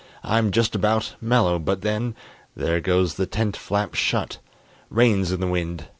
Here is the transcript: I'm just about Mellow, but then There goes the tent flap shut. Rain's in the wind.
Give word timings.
I'm 0.23 0.49
just 0.49 0.73
about 0.73 1.13
Mellow, 1.21 1.59
but 1.59 1.81
then 1.81 2.15
There 2.55 2.81
goes 2.81 3.13
the 3.13 3.27
tent 3.27 3.55
flap 3.55 3.93
shut. 3.93 4.39
Rain's 4.89 5.31
in 5.31 5.39
the 5.41 5.47
wind. 5.47 5.85